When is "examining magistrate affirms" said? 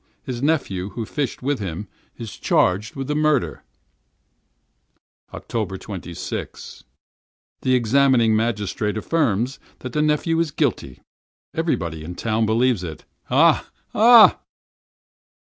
7.75-9.59